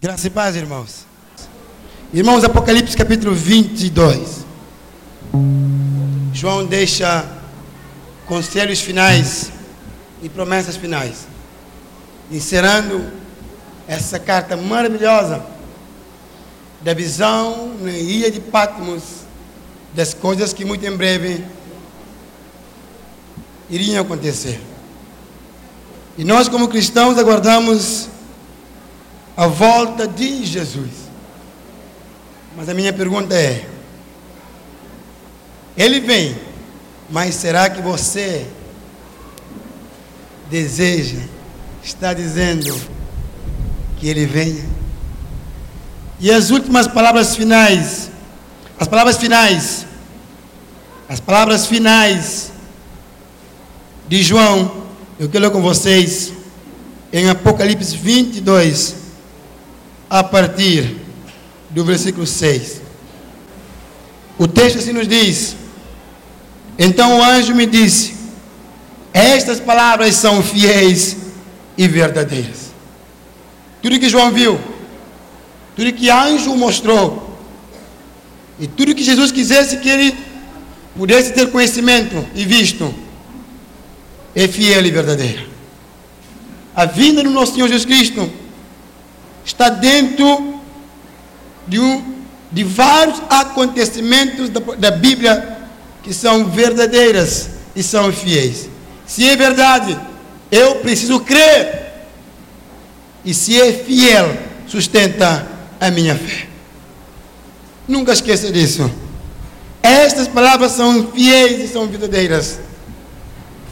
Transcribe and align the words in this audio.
Graça 0.00 0.28
e 0.28 0.30
paz, 0.30 0.54
irmãos. 0.54 1.04
Irmãos, 2.14 2.44
Apocalipse 2.44 2.96
capítulo 2.96 3.34
22. 3.34 4.44
João 6.32 6.64
deixa 6.64 7.28
conselhos 8.24 8.80
finais 8.80 9.50
e 10.22 10.28
promessas 10.28 10.76
finais, 10.76 11.26
encerrando 12.30 13.10
essa 13.88 14.20
carta 14.20 14.56
maravilhosa 14.56 15.44
da 16.80 16.94
visão 16.94 17.74
na 17.80 17.90
ilha 17.90 18.30
de 18.30 18.38
Patmos 18.38 19.02
das 19.96 20.14
coisas 20.14 20.52
que 20.52 20.64
muito 20.64 20.86
em 20.86 20.96
breve 20.96 21.44
iriam 23.68 24.00
acontecer. 24.00 24.60
E 26.16 26.22
nós, 26.22 26.48
como 26.48 26.68
cristãos, 26.68 27.18
aguardamos 27.18 28.08
a 29.38 29.46
volta 29.46 30.08
de 30.08 30.44
Jesus. 30.44 30.90
Mas 32.56 32.68
a 32.68 32.74
minha 32.74 32.92
pergunta 32.92 33.36
é: 33.36 33.64
Ele 35.76 36.00
vem, 36.00 36.36
mas 37.08 37.36
será 37.36 37.70
que 37.70 37.80
você 37.80 38.48
deseja, 40.50 41.20
está 41.84 42.12
dizendo 42.12 42.74
que 43.98 44.08
Ele 44.08 44.26
venha? 44.26 44.66
E 46.18 46.32
as 46.32 46.50
últimas 46.50 46.88
palavras 46.88 47.36
finais, 47.36 48.10
as 48.76 48.88
palavras 48.88 49.18
finais, 49.18 49.86
as 51.08 51.20
palavras 51.20 51.64
finais 51.64 52.50
de 54.08 54.20
João, 54.20 54.88
eu 55.16 55.28
quero 55.28 55.44
ler 55.44 55.52
com 55.52 55.62
vocês 55.62 56.32
em 57.12 57.30
Apocalipse 57.30 57.96
22, 57.96 59.07
a 60.08 60.24
partir 60.24 60.96
do 61.70 61.84
versículo 61.84 62.26
6. 62.26 62.80
O 64.38 64.46
texto 64.46 64.78
assim 64.78 64.92
nos 64.92 65.08
diz: 65.08 65.56
Então 66.78 67.18
o 67.18 67.22
anjo 67.22 67.54
me 67.54 67.66
disse: 67.66 68.14
Estas 69.12 69.60
palavras 69.60 70.14
são 70.14 70.42
fiéis 70.42 71.16
e 71.76 71.86
verdadeiras. 71.86 72.72
Tudo 73.82 73.98
que 73.98 74.08
João 74.08 74.32
viu, 74.32 74.58
tudo 75.76 75.92
que 75.92 76.10
anjo 76.10 76.54
mostrou, 76.56 77.38
e 78.58 78.66
tudo 78.66 78.94
que 78.94 79.04
Jesus 79.04 79.30
quisesse 79.30 79.78
que 79.78 79.88
ele 79.88 80.16
pudesse 80.96 81.32
ter 81.32 81.50
conhecimento 81.50 82.26
e 82.34 82.44
visto, 82.44 82.92
é 84.34 84.48
fiel 84.48 84.84
e 84.84 84.90
verdadeira. 84.90 85.46
A 86.74 86.84
vinda 86.84 87.22
do 87.22 87.30
nosso 87.30 87.54
Senhor 87.54 87.68
Jesus 87.68 87.84
Cristo 87.84 88.30
está 89.48 89.70
dentro 89.70 90.60
de, 91.66 91.78
de 92.52 92.64
vários 92.64 93.20
acontecimentos 93.30 94.50
da, 94.50 94.60
da 94.60 94.90
Bíblia 94.90 95.58
que 96.02 96.12
são 96.12 96.44
verdadeiras 96.44 97.50
e 97.74 97.82
são 97.82 98.12
fiéis. 98.12 98.68
Se 99.06 99.26
é 99.26 99.34
verdade, 99.36 99.98
eu 100.50 100.76
preciso 100.76 101.20
crer. 101.20 101.86
E 103.24 103.32
se 103.32 103.60
é 103.60 103.72
fiel, 103.72 104.36
sustenta 104.66 105.46
a 105.80 105.90
minha 105.90 106.14
fé. 106.14 106.46
Nunca 107.86 108.12
esqueça 108.12 108.52
disso. 108.52 108.90
Estas 109.82 110.28
palavras 110.28 110.72
são 110.72 111.10
fiéis 111.10 111.64
e 111.64 111.72
são 111.72 111.86
verdadeiras. 111.86 112.60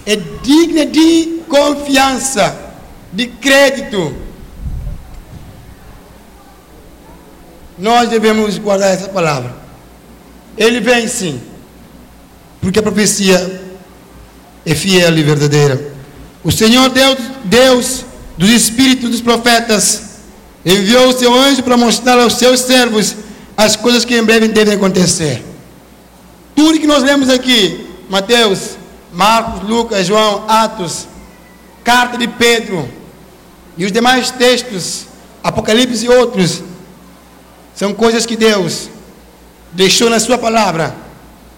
É 0.07 0.17
digna 0.17 0.87
de 0.87 1.43
confiança, 1.49 2.57
de 3.13 3.27
crédito 3.27 4.26
nós 7.79 8.09
devemos 8.09 8.59
guardar 8.59 8.95
essa 8.95 9.09
palavra. 9.09 9.55
Ele 10.57 10.81
vem 10.81 11.07
sim, 11.07 11.41
porque 12.61 12.79
a 12.79 12.83
profecia 12.83 13.63
é 14.65 14.75
fiel 14.75 15.17
e 15.17 15.23
verdadeira. 15.23 15.93
O 16.43 16.51
Senhor 16.51 16.89
Deus, 16.91 17.19
Deus 17.45 18.05
dos 18.39 18.51
Espíritos 18.51 19.11
dos 19.11 19.21
profetas, 19.21 20.03
enviou 20.65 21.09
o 21.09 21.13
seu 21.13 21.33
anjo 21.33 21.63
para 21.63 21.77
mostrar 21.77 22.19
aos 22.19 22.35
seus 22.35 22.61
servos 22.61 23.17
as 23.57 23.77
coisas 23.77 24.05
que 24.05 24.17
em 24.17 24.23
breve 24.23 24.49
devem 24.49 24.75
acontecer. 24.75 25.43
Tudo 26.55 26.81
que 26.81 26.87
nós 26.87 27.03
lemos 27.03 27.29
aqui, 27.29 27.87
Mateus, 28.09 28.77
Marcos, 29.13 29.69
Lucas, 29.69 30.07
João, 30.07 30.45
Atos, 30.49 31.07
carta 31.85 32.19
de 32.19 32.27
Pedro 32.27 32.89
e 33.77 33.85
os 33.85 33.93
demais 33.93 34.31
textos, 34.31 35.07
Apocalipse 35.43 36.05
e 36.05 36.09
outros, 36.09 36.63
são 37.77 37.93
coisas 37.93 38.25
que 38.25 38.37
Deus 38.37 38.89
deixou 39.71 40.09
na 40.09 40.19
Sua 40.19 40.39
palavra 40.39 40.97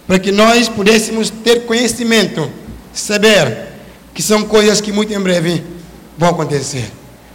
para 0.05 0.19
que 0.19 0.33
nós 0.33 0.69
pudéssemos 0.69 1.31
ter 1.31 1.65
conhecimento, 1.65 2.51
saber 2.93 3.69
que 4.13 4.21
são 4.21 4.43
coisas 4.43 4.81
que 4.81 4.91
muito 4.91 5.13
em 5.13 5.21
breve 5.21 5.63
vão 6.19 6.31
acontecer. 6.31 6.91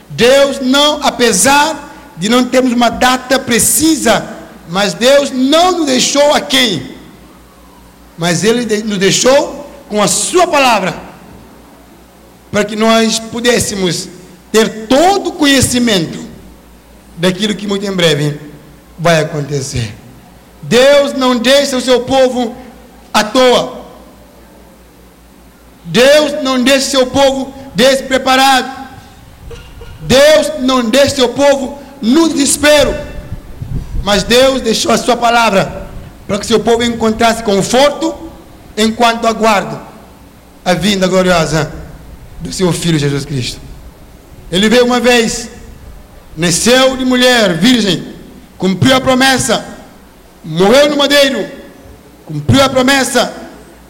Deus 0.10 0.60
não, 0.60 1.02
apesar 1.02 2.14
de 2.18 2.28
não 2.28 2.44
termos 2.44 2.74
uma 2.74 2.90
data 2.90 3.40
precisa, 3.40 4.28
mas 4.68 4.94
Deus 4.94 5.32
não 5.32 5.78
nos 5.78 5.86
deixou 5.86 6.34
a 6.34 6.42
quem? 6.42 6.98
Mas 8.18 8.44
Ele 8.44 8.84
nos 8.84 8.98
deixou 8.98 9.66
com 9.88 10.04
a 10.04 10.08
Sua 10.10 10.46
palavra, 10.46 10.94
para 12.52 12.66
que 12.66 12.76
nós 12.76 13.18
pudéssemos 13.18 14.10
ter 14.52 14.88
todo 14.88 15.28
o 15.28 15.34
conhecimento 15.34 16.20
daquilo 17.16 17.56
que 17.56 17.66
muito 17.66 17.86
em 17.86 17.96
breve 17.96 18.52
vai 18.98 19.22
acontecer. 19.22 19.94
Deus 20.62 21.14
não 21.14 21.38
deixa 21.38 21.76
o 21.78 21.82
seu 21.82 22.02
povo 22.02 22.56
à 23.14 23.24
toa. 23.24 23.84
Deus 25.86 26.42
não 26.42 26.62
deixa 26.64 26.88
o 26.88 26.92
seu 26.92 27.08
povo 27.08 27.54
despreparado. 27.76 28.84
Deus 30.02 30.52
não 30.60 30.90
deixa 30.90 31.14
o 31.14 31.16
seu 31.16 31.30
povo 31.30 31.80
no 32.02 32.30
desespero. 32.30 32.96
Mas 34.04 34.24
Deus 34.24 34.62
deixou 34.62 34.92
a 34.92 34.98
sua 34.98 35.18
palavra 35.18 35.88
para 36.28 36.38
que 36.38 36.46
seu 36.46 36.60
povo 36.60 36.84
encontrasse 36.84 37.44
conforto 37.44 38.14
enquanto 38.78 39.28
aguarda 39.28 39.82
a 40.64 40.74
vinda 40.74 41.08
gloriosa 41.08 41.72
do 42.40 42.52
seu 42.52 42.72
filho 42.72 42.98
Jesus 42.98 43.26
Cristo. 43.26 43.60
Ele 44.52 44.70
veio 44.70 44.86
uma 44.86 45.00
vez, 45.00 45.50
nasceu 46.36 46.96
de 46.96 47.06
mulher, 47.06 47.58
virgem, 47.58 48.13
cumpriu 48.64 48.96
a 48.96 49.02
promessa, 49.02 49.66
morreu 50.42 50.90
no 50.90 50.96
madeiro, 50.96 51.46
cumpriu 52.26 52.64
a 52.64 52.70
promessa, 52.70 53.34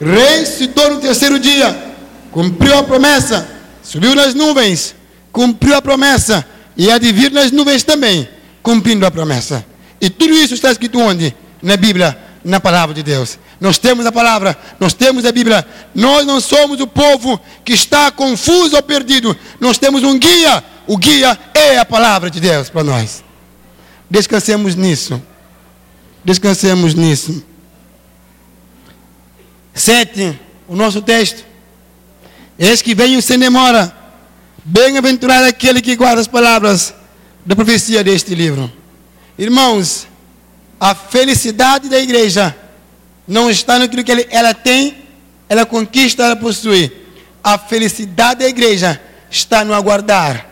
ressuscitou 0.01 0.95
no 0.95 0.99
terceiro 0.99 1.37
dia, 1.37 1.93
cumpriu 2.31 2.79
a 2.79 2.81
promessa, 2.81 3.47
subiu 3.83 4.15
nas 4.15 4.33
nuvens, 4.33 4.95
cumpriu 5.31 5.75
a 5.75 5.81
promessa, 5.81 6.43
e 6.75 6.89
há 6.89 6.97
de 6.97 7.11
vir 7.11 7.31
nas 7.31 7.51
nuvens 7.51 7.83
também, 7.83 8.27
cumprindo 8.63 9.05
a 9.05 9.11
promessa. 9.11 9.63
E 10.01 10.09
tudo 10.09 10.33
isso 10.33 10.55
está 10.55 10.71
escrito 10.71 10.99
onde? 10.99 11.35
Na 11.61 11.77
Bíblia, 11.77 12.17
na 12.43 12.59
palavra 12.59 12.95
de 12.95 13.03
Deus. 13.03 13.37
Nós 13.61 13.77
temos 13.77 14.07
a 14.07 14.11
palavra, 14.11 14.57
nós 14.79 14.91
temos 14.95 15.23
a 15.23 15.31
Bíblia. 15.31 15.63
Nós 15.93 16.25
não 16.25 16.41
somos 16.41 16.81
o 16.81 16.87
povo 16.87 17.39
que 17.63 17.73
está 17.73 18.09
confuso 18.09 18.75
ou 18.75 18.81
perdido. 18.81 19.37
Nós 19.59 19.77
temos 19.77 20.01
um 20.01 20.17
guia. 20.17 20.63
O 20.87 20.97
guia 20.97 21.37
é 21.53 21.77
a 21.77 21.85
palavra 21.85 22.31
de 22.31 22.39
Deus 22.39 22.71
para 22.71 22.83
nós. 22.83 23.23
Descansemos 24.13 24.75
nisso. 24.75 25.19
Descansemos 26.23 26.93
nisso. 26.93 27.43
Sete, 29.73 30.39
o 30.67 30.75
nosso 30.75 31.01
texto. 31.01 31.43
Eis 32.59 32.79
que 32.79 32.93
venho 32.93 33.19
sem 33.23 33.39
demora. 33.39 33.91
Bem-aventurado 34.63 35.47
aquele 35.47 35.81
que 35.81 35.95
guarda 35.95 36.21
as 36.21 36.27
palavras 36.27 36.93
da 37.43 37.55
profecia 37.55 38.03
deste 38.03 38.35
livro. 38.35 38.71
Irmãos, 39.35 40.07
a 40.79 40.93
felicidade 40.93 41.89
da 41.89 41.97
igreja 41.99 42.55
não 43.27 43.49
está 43.49 43.79
naquilo 43.79 44.03
que 44.03 44.27
ela 44.29 44.53
tem, 44.53 45.07
ela 45.49 45.65
conquista, 45.65 46.21
ela 46.21 46.35
possui. 46.35 46.95
A 47.43 47.57
felicidade 47.57 48.41
da 48.41 48.47
igreja 48.47 49.01
está 49.31 49.65
no 49.65 49.73
aguardar 49.73 50.47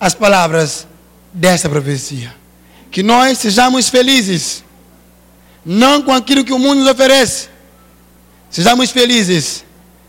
as 0.00 0.12
palavras 0.12 0.88
dessa 1.36 1.68
profecia. 1.68 2.34
Que 2.90 3.02
nós 3.02 3.38
sejamos 3.38 3.90
felizes, 3.90 4.64
não 5.64 6.02
com 6.02 6.12
aquilo 6.12 6.44
que 6.44 6.52
o 6.52 6.58
mundo 6.58 6.80
nos 6.80 6.88
oferece, 6.88 7.48
sejamos 8.50 8.90
felizes 8.90 9.64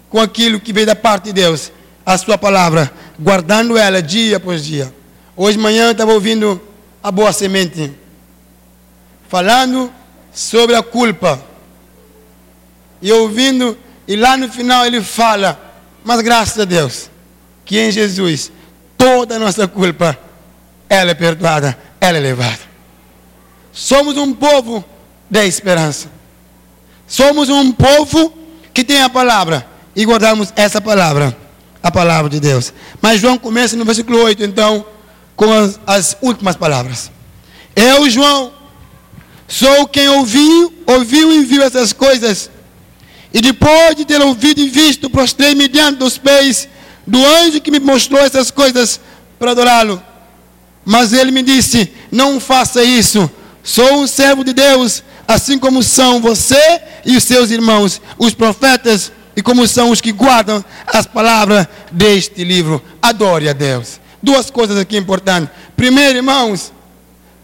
com 0.10 0.22
aquilo 0.22 0.60
que 0.60 0.72
vem 0.72 0.86
da 0.86 0.96
parte 0.96 1.26
de 1.26 1.34
Deus, 1.34 1.72
a 2.06 2.18
Sua 2.18 2.38
palavra, 2.38 2.92
guardando 3.20 3.78
ela 3.78 4.02
dia 4.02 4.38
após 4.38 4.64
dia. 4.64 4.94
Hoje 5.36 5.58
de 5.58 5.64
manhã 5.64 5.88
eu 5.88 5.92
estava 5.92 6.14
ouvindo 6.14 6.62
a 7.04 7.12
boa 7.12 7.34
semente, 7.34 7.92
falando 9.28 9.92
sobre 10.34 10.76
a 10.76 10.82
culpa, 10.82 11.44
e 13.02 13.12
ouvindo, 13.12 13.78
e 14.08 14.16
lá 14.16 14.38
no 14.38 14.50
final 14.50 14.86
ele 14.86 15.02
fala, 15.02 15.60
mas 16.06 16.22
graças 16.22 16.58
a 16.58 16.66
Deus, 16.66 17.10
que 17.66 17.78
em 17.78 17.92
Jesus 17.92 18.50
toda 18.98 19.36
a 19.36 19.40
nossa 19.40 19.68
culpa 19.68 20.18
ela 20.90 21.12
é 21.12 21.14
perdoada, 21.14 21.78
ela 22.00 22.18
é 22.18 22.22
levada. 22.22 22.60
Somos 23.72 24.18
um 24.18 24.34
povo 24.34 24.84
da 25.30 25.46
esperança. 25.46 26.10
Somos 27.08 27.50
um 27.50 27.72
povo 27.72 28.34
que 28.74 28.84
tem 28.84 29.02
a 29.02 29.10
palavra 29.10 29.66
e 29.96 30.06
guardamos 30.06 30.52
essa 30.56 30.82
palavra, 30.82 31.36
a 31.82 31.92
palavra 31.92 32.30
de 32.30 32.40
Deus. 32.40 32.74
Mas 33.02 33.20
João 33.20 33.38
começa 33.38 33.76
no 33.76 33.86
versículo 33.86 34.22
8, 34.24 34.44
então, 34.44 34.86
com 35.36 35.52
as, 35.52 35.80
as 35.88 36.18
últimas 36.22 36.56
palavras. 36.56 37.12
Eu, 37.76 38.10
João, 38.10 38.52
sou 39.48 39.88
quem 39.88 40.10
ouviu, 40.10 40.74
ouviu 40.86 41.32
e 41.32 41.44
viu 41.46 41.64
essas 41.64 41.94
coisas. 41.94 42.50
E 43.34 43.42
depois 43.42 43.96
de 43.96 44.06
ter 44.06 44.22
ouvido 44.22 44.60
e 44.60 44.70
visto, 44.70 45.10
prostrei-me 45.10 45.68
diante 45.68 45.98
dos 45.98 46.18
pés 46.18 46.68
do 47.06 47.24
anjo 47.26 47.62
que 47.62 47.72
me 47.72 47.80
mostrou 47.80 48.20
essas 48.22 48.52
coisas 48.52 49.00
para 49.40 49.52
adorá-lo. 49.52 50.02
Mas 50.90 51.12
ele 51.12 51.32
me 51.32 51.42
disse: 51.42 51.92
Não 52.10 52.40
faça 52.40 52.82
isso. 52.82 53.30
Sou 53.62 54.04
um 54.04 54.08
servo 54.08 54.42
de 54.42 54.54
Deus, 54.54 55.04
assim 55.28 55.60
como 55.60 55.84
são 55.84 56.22
você 56.22 56.82
e 57.06 57.18
os 57.18 57.26
seus 57.26 57.52
irmãos, 57.52 58.02
os 58.18 58.34
profetas, 58.34 59.12
e 59.36 59.42
como 59.42 59.68
são 59.68 59.92
os 59.92 60.00
que 60.00 60.14
guardam 60.14 60.64
as 60.88 61.06
palavras 61.06 61.68
deste 61.92 62.42
livro. 62.46 62.82
Adore 63.02 63.50
a 63.50 63.54
Deus. 63.54 64.00
Duas 64.24 64.50
coisas 64.50 64.78
aqui 64.78 64.96
importantes. 64.96 65.50
Primeiro, 65.76 66.20
irmãos, 66.20 66.72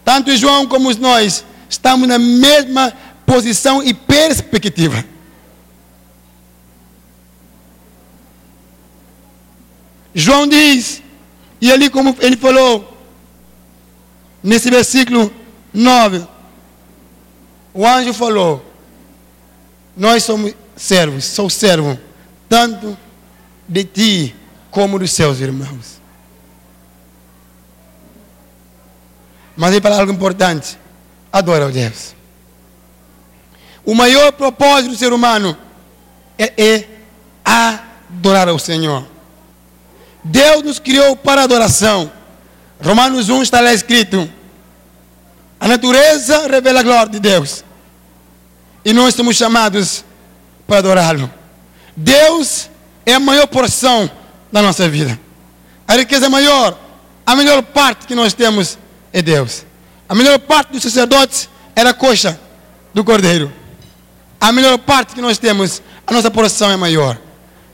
tanto 0.02 0.34
João 0.34 0.66
como 0.66 0.90
nós 0.94 1.44
estamos 1.68 2.08
na 2.08 2.18
mesma 2.18 2.94
posição 3.26 3.82
e 3.82 3.92
perspectiva. 3.92 5.04
João 10.14 10.46
diz, 10.46 11.02
e 11.60 11.70
ali 11.70 11.90
como 11.90 12.16
ele 12.20 12.38
falou, 12.38 12.93
nesse 14.44 14.70
versículo 14.70 15.32
9, 15.72 16.26
o 17.72 17.86
anjo 17.86 18.12
falou: 18.12 18.64
Nós 19.96 20.22
somos 20.22 20.54
servos, 20.76 21.24
sou 21.24 21.48
servo, 21.48 21.98
tanto 22.48 22.96
de 23.66 23.84
ti 23.84 24.36
como 24.70 24.98
dos 24.98 25.10
seus 25.10 25.40
irmãos. 25.40 25.98
Mas 29.56 29.72
ele 29.72 29.80
fala 29.80 29.98
algo 29.98 30.12
importante: 30.12 30.78
adora 31.32 31.66
a 31.66 31.70
Deus. 31.70 32.14
O 33.84 33.94
maior 33.94 34.32
propósito 34.32 34.90
do 34.90 34.96
ser 34.96 35.12
humano 35.12 35.56
é, 36.38 36.52
é 36.56 36.88
adorar 37.44 38.48
ao 38.48 38.58
Senhor. 38.58 39.06
Deus 40.22 40.62
nos 40.62 40.78
criou 40.78 41.16
para 41.16 41.42
adoração. 41.42 42.10
Romanos 42.82 43.28
1 43.28 43.42
está 43.42 43.60
lá 43.60 43.72
escrito: 43.72 44.28
a 45.58 45.68
natureza 45.68 46.46
revela 46.46 46.80
a 46.80 46.82
glória 46.82 47.12
de 47.12 47.20
Deus. 47.20 47.64
E 48.84 48.92
nós 48.92 49.14
somos 49.14 49.36
chamados 49.36 50.04
para 50.66 50.78
adorá-lo. 50.78 51.32
Deus 51.96 52.68
é 53.06 53.14
a 53.14 53.20
maior 53.20 53.46
porção 53.46 54.10
da 54.52 54.60
nossa 54.60 54.88
vida. 54.88 55.18
A 55.88 55.96
riqueza 55.96 56.28
maior, 56.28 56.78
a 57.26 57.34
melhor 57.34 57.62
parte 57.62 58.06
que 58.06 58.14
nós 58.14 58.34
temos 58.34 58.78
é 59.12 59.22
Deus. 59.22 59.64
A 60.08 60.14
melhor 60.14 60.38
parte 60.38 60.72
dos 60.72 60.82
sacerdotes 60.82 61.48
era 61.74 61.90
a 61.90 61.94
coxa 61.94 62.38
do 62.92 63.02
cordeiro. 63.02 63.50
A 64.40 64.52
melhor 64.52 64.76
parte 64.76 65.14
que 65.14 65.20
nós 65.22 65.38
temos, 65.38 65.80
a 66.06 66.12
nossa 66.12 66.30
porção 66.30 66.70
é 66.70 66.76
maior. 66.76 67.18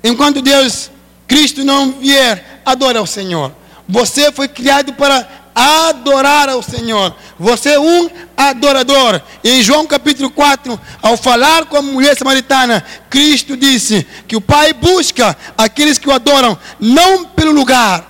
Enquanto 0.05 0.41
Deus 0.41 0.91
Cristo 1.27 1.65
não 1.65 1.93
vier, 1.93 2.63
adore 2.65 2.99
ao 2.99 3.07
Senhor. 3.07 3.53
Você 3.91 4.31
foi 4.31 4.47
criado 4.47 4.93
para 4.93 5.29
adorar 5.53 6.49
ao 6.49 6.63
Senhor. 6.63 7.15
Você 7.39 7.71
é 7.71 7.81
um 7.81 8.09
adorador. 8.37 9.21
Em 9.43 9.63
João 9.63 9.87
capítulo 9.87 10.31
4, 10.31 10.81
ao 11.03 11.17
falar 11.17 11.67
com 11.67 11.77
a 11.77 11.83
mulher 11.83 12.17
samaritana, 12.17 12.85
Cristo 13.11 13.57
disse 13.57 14.07
que 14.29 14.37
o 14.37 14.41
Pai 14.41 14.73
busca 14.73 15.37
aqueles 15.59 15.99
que 15.99 16.09
o 16.09 16.13
adoram, 16.13 16.57
não 16.79 17.25
pelo 17.27 17.51
lugar. 17.51 18.07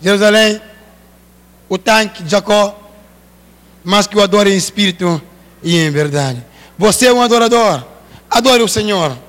Jerusalém, 0.00 0.60
o 1.68 1.76
tanque 1.76 2.22
de 2.22 2.30
Jacó, 2.30 2.80
mas 3.84 4.06
que 4.06 4.16
o 4.16 4.22
adore 4.22 4.52
em 4.52 4.56
espírito 4.56 5.20
e 5.62 5.76
em 5.76 5.90
verdade. 5.90 6.42
Você 6.78 7.06
é 7.06 7.12
um 7.12 7.20
adorador. 7.20 7.84
Adore 8.30 8.62
o 8.62 8.68
Senhor. 8.68 9.27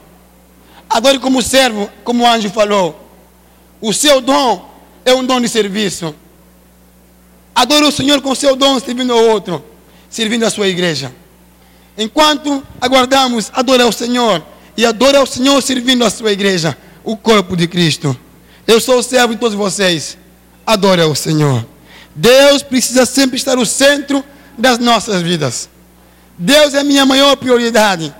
Adore 0.89 1.19
como 1.19 1.41
servo, 1.41 1.89
como 2.03 2.23
o 2.23 2.27
anjo 2.27 2.49
falou. 2.49 3.07
O 3.79 3.93
seu 3.93 4.19
dom 4.19 4.69
é 5.05 5.13
um 5.13 5.23
dom 5.23 5.39
de 5.39 5.47
serviço. 5.47 6.15
Adore 7.53 7.85
o 7.85 7.91
Senhor 7.91 8.21
com 8.21 8.31
o 8.31 8.35
seu 8.35 8.55
dom, 8.55 8.79
servindo 8.79 9.13
ao 9.13 9.23
outro, 9.25 9.63
servindo 10.09 10.45
a 10.45 10.49
sua 10.49 10.67
igreja. 10.67 11.13
Enquanto 11.97 12.63
aguardamos, 12.79 13.51
adore 13.53 13.83
ao 13.83 13.91
Senhor. 13.91 14.41
E 14.75 14.85
adore 14.85 15.17
ao 15.17 15.25
Senhor 15.25 15.61
servindo 15.61 16.05
a 16.05 16.09
sua 16.09 16.31
igreja, 16.31 16.77
o 17.03 17.17
corpo 17.17 17.55
de 17.55 17.67
Cristo. 17.67 18.17
Eu 18.65 18.79
sou 18.79 18.99
o 18.99 19.03
servo 19.03 19.33
de 19.33 19.39
todos 19.39 19.55
vocês. 19.55 20.17
Adore 20.65 21.01
ao 21.01 21.13
Senhor. 21.13 21.65
Deus 22.15 22.63
precisa 22.63 23.05
sempre 23.05 23.37
estar 23.37 23.55
no 23.55 23.65
centro 23.65 24.23
das 24.57 24.79
nossas 24.79 25.21
vidas. 25.21 25.69
Deus 26.37 26.73
é 26.73 26.79
a 26.79 26.83
minha 26.83 27.05
maior 27.05 27.35
prioridade 27.35 28.13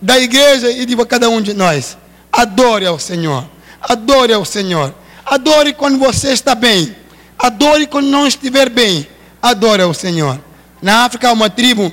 da 0.00 0.18
igreja 0.18 0.70
e 0.70 0.84
de 0.84 0.96
cada 1.06 1.30
um 1.30 1.40
de 1.40 1.54
nós. 1.54 1.96
Adore 2.36 2.86
ao 2.86 2.98
Senhor. 2.98 3.48
Adore 3.80 4.32
ao 4.32 4.44
Senhor. 4.44 4.94
Adore 5.24 5.72
quando 5.72 5.98
você 5.98 6.32
está 6.32 6.54
bem. 6.54 6.94
Adore 7.38 7.86
quando 7.86 8.06
não 8.06 8.26
estiver 8.26 8.68
bem. 8.68 9.06
Adore 9.40 9.82
ao 9.82 9.94
Senhor. 9.94 10.40
Na 10.82 11.04
África 11.04 11.28
há 11.28 11.32
uma 11.32 11.48
tribo 11.48 11.92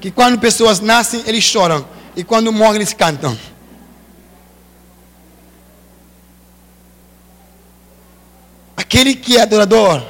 que 0.00 0.10
quando 0.10 0.38
pessoas 0.38 0.80
nascem, 0.80 1.22
eles 1.26 1.44
choram. 1.44 1.86
E 2.14 2.22
quando 2.22 2.52
morrem, 2.52 2.76
eles 2.76 2.92
cantam. 2.92 3.36
Aquele 8.76 9.14
que 9.14 9.36
é 9.36 9.42
adorador, 9.42 10.02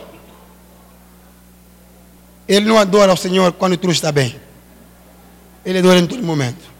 ele 2.49 2.67
não 2.67 2.79
adora 2.79 3.11
ao 3.11 3.17
Senhor 3.17 3.53
quando 3.53 3.77
tudo 3.77 3.93
está 3.93 4.11
bem. 4.11 4.41
Ele 5.65 5.79
adora 5.79 5.99
em 5.99 6.07
todo 6.07 6.23
momento 6.23 6.71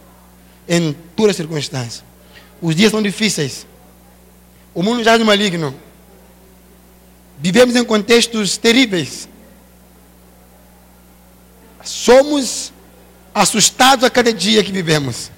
em 0.67 0.93
todas 1.15 1.31
as 1.31 1.37
circunstâncias. 1.37 2.10
Os 2.61 2.75
dias 2.75 2.91
são 2.91 3.01
difíceis. 3.01 3.65
O 4.73 4.83
mundo 4.83 5.03
já 5.03 5.15
é 5.15 5.17
maligno. 5.23 5.75
Vivemos 7.39 7.75
em 7.75 7.83
contextos 7.83 8.57
terríveis. 8.57 9.27
Somos 11.83 12.71
assustados 13.33 14.05
a 14.05 14.09
cada 14.09 14.31
dia 14.31 14.63
que 14.63 14.71
vivemos. 14.71 15.31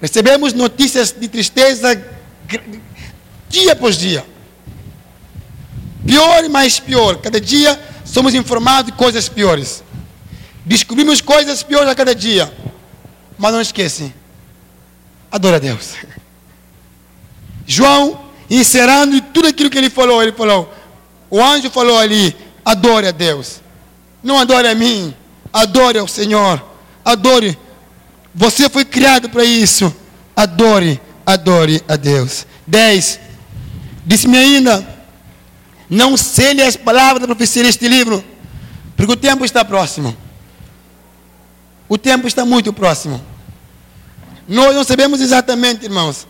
Recebemos 0.00 0.54
notícias 0.54 1.12
de 1.12 1.28
tristeza 1.28 2.02
dia 3.48 3.72
após 3.72 3.96
dia. 3.96 4.24
Pior 6.06 6.44
e 6.44 6.48
mais 6.48 6.80
pior. 6.80 7.20
Cada 7.20 7.38
dia 7.40 7.78
somos 8.04 8.34
informados 8.34 8.90
de 8.90 8.96
coisas 8.96 9.28
piores. 9.28 9.84
Descobrimos 10.64 11.20
coisas 11.20 11.62
piores 11.62 11.88
a 11.88 11.94
cada 11.94 12.14
dia. 12.14 12.50
Mas 13.36 13.52
não 13.52 13.60
esquecem 13.60 14.14
adora 15.30 15.56
a 15.56 15.60
Deus. 15.60 15.94
João, 17.72 18.18
encerrando 18.50 19.20
tudo 19.20 19.46
aquilo 19.46 19.70
que 19.70 19.78
ele 19.78 19.88
falou, 19.88 20.20
ele 20.20 20.32
falou: 20.32 20.74
o 21.30 21.40
anjo 21.40 21.70
falou 21.70 21.96
ali, 22.00 22.36
adore 22.64 23.06
a 23.06 23.12
Deus. 23.12 23.60
Não 24.24 24.40
adore 24.40 24.66
a 24.66 24.74
mim, 24.74 25.14
adore 25.52 25.96
ao 25.96 26.08
Senhor. 26.08 26.60
Adore. 27.04 27.56
Você 28.34 28.68
foi 28.68 28.84
criado 28.84 29.30
para 29.30 29.44
isso. 29.44 29.94
Adore, 30.34 31.00
adore 31.24 31.80
a 31.86 31.94
Deus. 31.94 32.44
10. 32.66 33.20
Disse-me 34.04 34.36
ainda: 34.36 34.84
Não 35.88 36.16
selhe 36.16 36.62
as 36.62 36.74
palavras 36.74 37.20
da 37.20 37.28
profecia 37.28 37.62
neste 37.62 37.86
livro, 37.86 38.24
porque 38.96 39.12
o 39.12 39.16
tempo 39.16 39.44
está 39.44 39.64
próximo. 39.64 40.16
O 41.88 41.96
tempo 41.96 42.26
está 42.26 42.44
muito 42.44 42.72
próximo. 42.72 43.24
Nós 44.48 44.74
não 44.74 44.82
sabemos 44.82 45.20
exatamente, 45.20 45.84
irmãos, 45.84 46.26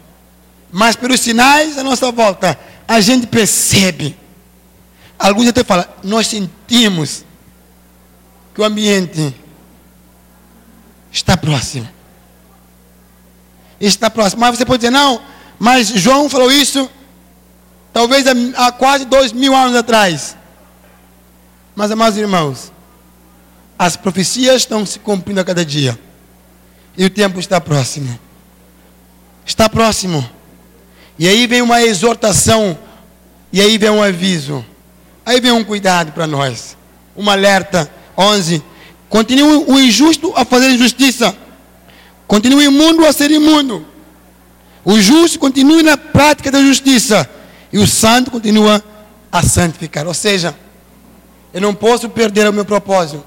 mas 0.72 0.96
pelos 0.96 1.20
sinais 1.20 1.78
à 1.78 1.82
nossa 1.82 2.10
volta, 2.12 2.58
a 2.86 3.00
gente 3.00 3.26
percebe. 3.26 4.16
Alguns 5.18 5.48
até 5.48 5.62
falam, 5.62 5.86
nós 6.02 6.26
sentimos 6.26 7.24
que 8.54 8.60
o 8.60 8.64
ambiente 8.64 9.34
está 11.12 11.36
próximo. 11.36 11.88
Está 13.80 14.10
próximo. 14.10 14.40
Mas 14.40 14.56
você 14.56 14.64
pode 14.64 14.80
dizer, 14.80 14.90
não, 14.90 15.20
mas 15.58 15.88
João 15.88 16.28
falou 16.28 16.50
isso 16.50 16.88
talvez 17.92 18.24
há 18.56 18.72
quase 18.72 19.04
dois 19.04 19.32
mil 19.32 19.54
anos 19.54 19.76
atrás. 19.76 20.36
Mas, 21.74 21.90
amados 21.90 22.18
irmãos, 22.18 22.72
as 23.78 23.96
profecias 23.96 24.62
estão 24.62 24.84
se 24.84 24.98
cumprindo 24.98 25.40
a 25.40 25.44
cada 25.44 25.64
dia. 25.64 25.98
E 26.96 27.04
o 27.04 27.10
tempo 27.10 27.38
está 27.38 27.60
próximo. 27.60 28.18
Está 29.46 29.68
próximo. 29.68 30.28
E 31.20 31.28
aí 31.28 31.46
vem 31.46 31.60
uma 31.60 31.82
exortação 31.82 32.78
E 33.52 33.60
aí 33.60 33.76
vem 33.76 33.90
um 33.90 34.02
aviso. 34.02 34.64
Aí 35.26 35.38
vem 35.38 35.52
um 35.52 35.62
cuidado 35.62 36.12
para 36.12 36.26
nós. 36.26 36.76
Um 37.14 37.28
alerta. 37.28 37.92
11. 38.16 38.62
Continue 39.08 39.64
o 39.66 39.78
injusto 39.78 40.32
a 40.34 40.46
fazer 40.46 40.70
injustiça. 40.70 41.36
Continue 42.26 42.66
o 42.66 42.70
imundo 42.70 43.04
a 43.04 43.12
ser 43.12 43.30
imundo. 43.30 43.86
O 44.82 44.98
justo 44.98 45.38
continue 45.38 45.82
na 45.82 45.98
prática 45.98 46.50
da 46.50 46.62
justiça. 46.62 47.28
E 47.70 47.78
o 47.78 47.86
santo 47.86 48.30
continua 48.30 48.82
a 49.30 49.42
santificar. 49.42 50.06
Ou 50.06 50.14
seja, 50.14 50.56
eu 51.52 51.60
não 51.60 51.74
posso 51.74 52.08
perder 52.08 52.48
o 52.48 52.52
meu 52.52 52.64
propósito. 52.64 53.22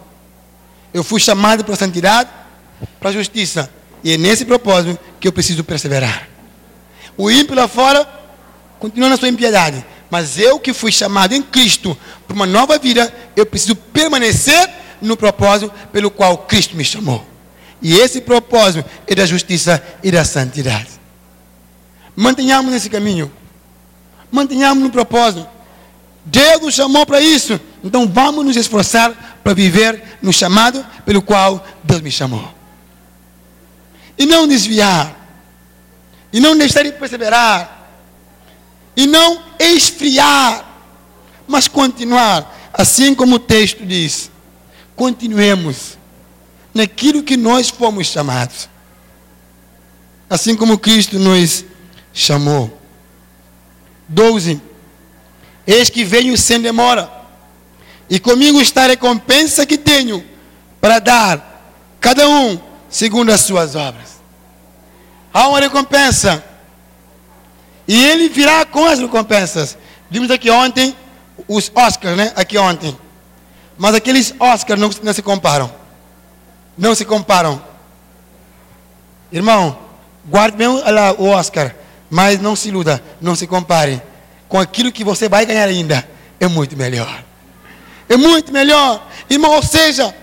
Eu 0.92 1.04
fui 1.04 1.20
chamado 1.20 1.64
para 1.64 1.76
a 1.76 1.78
santidade, 1.78 2.30
para 3.00 3.10
a 3.10 3.14
justiça. 3.14 3.70
E 4.04 4.14
é 4.14 4.18
nesse 4.18 4.46
propósito 4.46 4.98
que 5.20 5.28
eu 5.28 5.32
preciso 5.32 5.64
perseverar. 5.64 6.33
O 7.18 7.30
ímpio 7.30 7.56
lá 7.56 7.68
fora 7.68 8.08
continua 8.80 9.10
na 9.10 9.18
sua 9.18 9.30
impiedade. 9.30 9.86
Mas 10.10 10.38
eu 10.38 10.60
que 10.60 10.74
fui 10.74 10.92
chamado 10.92 11.34
em 11.34 11.42
Cristo 11.42 11.98
para 12.28 12.36
uma 12.36 12.46
nova 12.46 12.78
vida, 12.78 13.14
eu 13.36 13.46
preciso 13.46 13.76
permanecer 13.76 14.70
no 15.02 15.18
propósito 15.18 15.72
pelo 15.92 16.12
qual 16.12 16.38
Cristo 16.40 16.76
me 16.76 16.86
chamou. 16.86 17.26
E 17.82 17.96
esse 17.96 18.22
propósito 18.22 18.88
é 19.08 19.16
da 19.16 19.26
justiça 19.26 19.84
e 20.04 20.12
da 20.12 20.24
santidade. 20.24 20.88
Mantenhamos 22.16 22.72
nesse 22.72 22.90
caminho. 22.90 23.32
Mantenhamos 24.32 24.84
no 24.84 24.90
propósito. 24.90 25.48
Deus 26.26 26.62
nos 26.62 26.76
chamou 26.76 27.06
para 27.06 27.20
isso. 27.20 27.60
Então 27.84 28.08
vamos 28.08 28.46
nos 28.46 28.56
esforçar 28.56 29.40
para 29.44 29.54
viver 29.54 30.02
no 30.22 30.32
chamado 30.32 30.86
pelo 31.06 31.22
qual 31.22 31.66
Deus 31.84 32.02
me 32.02 32.12
chamou. 32.12 32.54
E 34.18 34.26
não 34.26 34.48
desviar. 34.48 35.23
E 36.34 36.40
não 36.40 36.58
deixar 36.58 36.84
de 36.84 36.92
perseverar. 36.92 37.88
E 38.98 39.08
não 39.08 39.42
esfriar. 39.60 40.66
Mas 41.48 41.68
continuar. 41.68 42.72
Assim 42.74 43.16
como 43.16 43.36
o 43.36 43.40
texto 43.40 43.86
diz. 43.86 44.30
Continuemos 44.96 45.98
naquilo 46.74 47.24
que 47.24 47.38
nós 47.38 47.70
fomos 47.70 48.08
chamados. 48.08 48.68
Assim 50.30 50.56
como 50.56 50.78
Cristo 50.78 51.20
nos 51.20 51.64
chamou. 52.12 52.82
12. 54.08 54.62
Eis 55.66 55.90
que 55.90 56.04
venho 56.04 56.38
sem 56.38 56.60
demora, 56.60 57.10
e 58.10 58.20
comigo 58.20 58.62
está 58.62 58.84
a 58.84 58.88
recompensa 58.88 59.66
que 59.66 59.78
tenho 59.78 60.24
para 60.82 61.00
dar 61.00 61.74
cada 62.02 62.28
um 62.28 62.60
segundo 62.90 63.32
as 63.32 63.42
suas 63.42 63.76
obras. 63.76 64.13
Há 65.34 65.48
uma 65.48 65.60
recompensa, 65.60 66.44
e 67.88 68.06
ele 68.06 68.30
virá 68.30 68.66
com 68.66 68.86
as 68.86 69.00
recompensas. 69.00 69.78
Vimos 70.10 70.30
aqui 70.32 70.50
ontem 70.50 70.96
os 71.48 71.72
Oscars, 71.74 72.16
né? 72.16 72.32
Aqui 72.36 72.58
ontem. 72.58 72.98
Mas 73.78 73.96
aqueles 73.96 74.34
Oscars 74.40 74.80
não, 74.80 74.90
não 75.02 75.14
se 75.14 75.22
comparam. 75.22 75.74
Não 76.78 76.96
se 76.96 77.04
comparam. 77.04 77.62
Irmão, 79.32 79.78
guarde 80.26 80.56
bem 80.56 80.68
o 80.68 81.26
Oscar, 81.26 81.76
mas 82.10 82.40
não 82.40 82.56
se 82.56 82.70
iluda, 82.70 83.04
não 83.20 83.36
se 83.36 83.48
compare 83.48 84.02
com 84.48 84.60
aquilo 84.60 84.92
que 84.92 85.04
você 85.04 85.28
vai 85.28 85.48
ganhar 85.48 85.68
ainda, 85.68 86.08
é 86.40 86.48
muito 86.48 86.78
melhor. 86.78 87.24
É 88.08 88.16
muito 88.16 88.54
melhor. 88.54 89.04
Irmão, 89.28 89.52
ou 89.52 89.64
seja, 89.64 90.14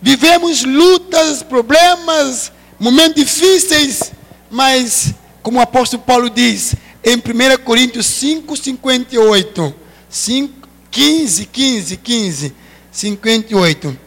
vivemos 0.00 0.62
lutas, 0.62 1.42
problemas, 1.42 2.52
momentos 2.82 3.14
difíceis, 3.14 4.12
mas, 4.50 5.14
como 5.40 5.60
o 5.60 5.62
apóstolo 5.62 6.02
Paulo 6.02 6.28
diz, 6.28 6.74
em 7.04 7.14
1 7.16 7.62
Coríntios 7.64 8.06
5, 8.06 8.56
58, 8.56 9.74
5, 10.10 10.68
15, 10.90 11.46
15, 11.46 11.96
15, 11.96 12.54
58, 12.90 13.98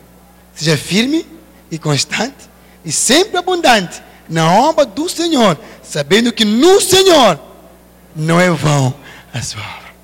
seja 0.53 0.77
firme 0.77 1.25
e 1.72 1.79
constante 1.79 2.50
e 2.84 2.91
sempre 2.91 3.38
abundante 3.38 4.03
na 4.27 4.51
obra 4.51 4.86
do 4.86 5.08
Senhor, 5.08 5.58
sabendo 5.82 6.34
que 6.34 6.44
no 6.44 6.82
Senhor 6.82 7.39
não 8.13 8.41
é 8.41 8.50
vão 8.50 8.94
a 9.34 9.41
sua 9.41 9.62
obra. 9.62 9.96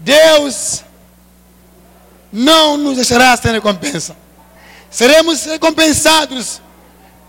Deus 0.00 0.82
não 2.32 2.76
nos 2.76 2.96
deixará 2.96 3.36
sem 3.36 3.52
recompensa. 3.52 4.16
Seremos 4.90 5.44
recompensados 5.44 6.60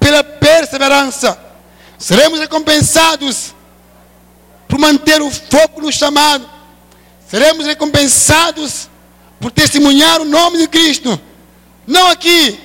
pela 0.02 0.24
perseverança. 0.24 1.40
Seremos 1.98 2.40
recompensados 2.40 3.54
por 4.68 4.80
manter 4.80 5.22
o 5.22 5.30
foco 5.30 5.80
no 5.80 5.92
chamado. 5.92 6.50
Seremos 7.30 7.68
recompensados 7.68 8.90
por 9.40 9.52
testemunhar 9.52 10.20
o 10.20 10.26
nome 10.26 10.58
de 10.58 10.68
Cristo. 10.68 11.22
Não 11.86 12.08
aqui, 12.08 12.60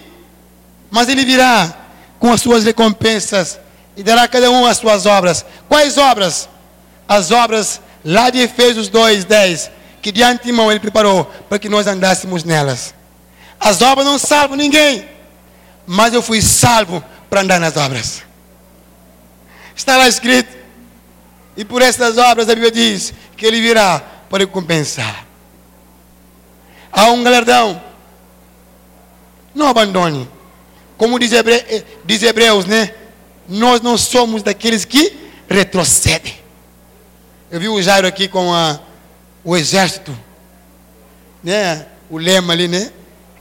mas 0.90 1.08
Ele 1.08 1.24
virá 1.24 1.72
com 2.18 2.32
as 2.32 2.40
suas 2.40 2.64
recompensas 2.64 3.60
e 3.96 4.02
dará 4.02 4.22
a 4.22 4.28
cada 4.28 4.50
um 4.50 4.64
as 4.64 4.78
suas 4.78 5.04
obras. 5.04 5.44
Quais 5.68 5.98
obras? 5.98 6.48
As 7.06 7.30
obras 7.30 7.80
lá 8.04 8.30
de 8.30 8.38
Efésios 8.38 8.88
2, 8.88 9.24
10, 9.24 9.70
que 10.00 10.10
de 10.10 10.22
antemão 10.22 10.70
ele 10.70 10.80
preparou 10.80 11.24
para 11.48 11.58
que 11.58 11.68
nós 11.68 11.86
andássemos 11.86 12.44
nelas. 12.44 12.94
As 13.60 13.82
obras 13.82 14.06
não 14.06 14.18
salvam 14.18 14.56
ninguém, 14.56 15.06
mas 15.86 16.14
eu 16.14 16.22
fui 16.22 16.40
salvo 16.40 17.02
para 17.28 17.40
andar 17.40 17.60
nas 17.60 17.76
obras. 17.76 18.22
Está 19.74 19.96
lá 19.96 20.08
escrito. 20.08 20.56
E 21.56 21.64
por 21.64 21.82
essas 21.82 22.18
obras 22.18 22.48
a 22.48 22.54
Bíblia 22.54 22.70
diz 22.70 23.14
que 23.36 23.46
ele 23.46 23.60
virá 23.60 24.00
para 24.28 24.40
recompensar. 24.40 25.26
Há 26.92 27.10
um 27.10 27.22
galardão. 27.22 27.82
Não 29.54 29.68
abandone. 29.68 30.28
Como 30.96 31.18
diz, 31.18 31.32
Hebre... 31.32 31.54
Eh, 31.54 31.84
diz 32.04 32.22
Hebreus, 32.22 32.64
né? 32.64 32.94
Nós 33.48 33.80
não 33.80 33.96
somos 33.96 34.42
daqueles 34.42 34.84
que 34.84 35.16
retrocedem. 35.48 36.36
Eu 37.50 37.60
vi 37.60 37.68
o 37.68 37.80
Jairo 37.80 38.06
aqui 38.06 38.28
com 38.28 38.52
a, 38.52 38.80
o 39.44 39.56
exército, 39.56 40.16
né? 41.42 41.86
O 42.10 42.18
lema 42.18 42.52
ali, 42.52 42.66
né? 42.66 42.90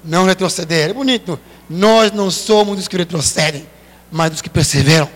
Não 0.04 0.26
retroceder. 0.26 0.90
É 0.90 0.94
bonito. 0.94 1.40
Nós 1.70 2.12
não 2.12 2.30
somos 2.30 2.78
dos 2.78 2.88
que 2.88 2.98
retrocedem, 2.98 3.66
mas 4.16 4.32
dos 4.32 4.42
que 4.42 4.50
perseveram. 4.50 5.10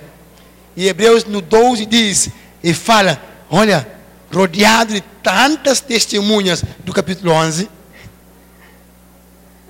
E 0.75 0.86
Hebreus 0.89 1.24
no 1.24 1.39
12 1.39 1.86
diz 1.86 2.29
e 2.62 2.74
fala: 2.74 3.18
olha, 3.50 3.88
rodeado 4.29 4.94
de 4.94 5.00
tantas 5.24 5.79
testemunhas 5.79 6.65
do 6.79 6.91
capítulo 6.91 7.32
11, 7.32 7.70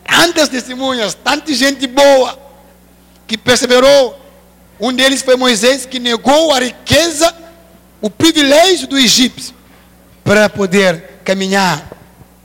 tantas 0.03 0.50
testemunhas, 0.50 1.13
tanta 1.13 1.53
gente 1.53 1.86
boa 1.86 2.39
que 3.27 3.38
perseverou. 3.38 4.19
Um 4.79 4.91
deles 4.91 5.21
foi 5.21 5.36
Moisés 5.36 5.86
que 5.86 6.00
negou 6.00 6.51
a 6.51 6.59
riqueza 6.62 7.31
o 8.01 8.09
privilégio 8.09 8.88
do 8.88 8.98
egípcio 8.98 9.53
para 10.24 10.50
poder 10.50 11.19
caminhar 11.24 11.88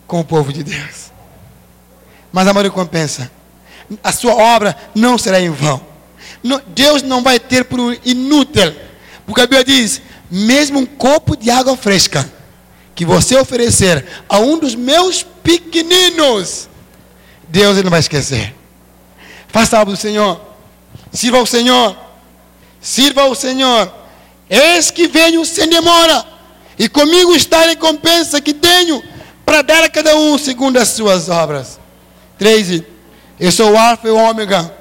com 0.07 0.21
o 0.21 0.25
povo 0.25 0.53
de 0.53 0.63
Deus. 0.63 1.11
Mas 2.31 2.47
a 2.47 2.53
maior 2.53 2.65
recompensa, 2.65 3.31
a 4.03 4.13
sua 4.13 4.35
obra 4.35 4.77
não 4.95 5.17
será 5.17 5.41
em 5.41 5.49
vão. 5.49 5.94
Deus 6.69 7.03
não 7.03 7.23
vai 7.23 7.41
ter 7.41 7.65
por 7.65 7.99
inútil, 8.05 8.75
porque 9.27 9.41
a 9.41 9.47
Bíblia 9.47 9.65
diz: 9.65 10.03
mesmo 10.31 10.81
um 10.81 10.87
copo 10.87 11.37
de 11.37 11.51
água 11.51 11.77
fresca 11.77 12.31
que 12.95 13.05
você 13.05 13.37
oferecer 13.37 14.07
a 14.29 14.39
um 14.39 14.59
dos 14.59 14.75
meus 14.75 15.23
pequeninos, 15.23 16.69
Deus 17.49 17.83
não 17.83 17.91
vai 17.91 18.01
esquecer. 18.01 18.55
Faça 19.49 19.79
algo 19.79 19.93
do 19.93 19.97
Senhor, 19.97 20.41
sirva 21.13 21.39
ao 21.39 21.47
Senhor, 21.47 21.97
sirva 22.81 23.23
ao 23.23 23.35
Senhor 23.35 24.05
Eis 24.49 24.91
que 24.91 25.09
venho 25.09 25.45
sem 25.45 25.69
demora, 25.69 26.25
e 26.79 26.89
comigo 26.89 27.35
está 27.35 27.63
a 27.63 27.67
recompensa 27.67 28.41
que 28.41 28.53
tenho 28.53 29.03
para 29.45 29.63
dar 29.63 29.85
a 29.85 29.89
cada 29.89 30.17
um 30.17 30.37
segundo 30.37 30.77
as 30.79 30.89
suas 30.89 31.29
obras. 31.29 31.81
13. 32.39 32.85
Eu 33.39 33.51
sou 33.51 33.73
o 33.73 33.79
Alfa 33.79 34.09
e 34.09 34.11
o 34.11 34.17
Ômega, 34.17 34.73